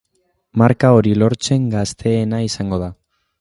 Marka 0.61 0.89
hori 0.99 1.13
lortzen 1.23 1.67
gazteena 1.75 2.41
izango 2.47 2.81
da. 2.87 2.91